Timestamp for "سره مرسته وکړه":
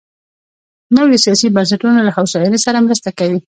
2.65-3.39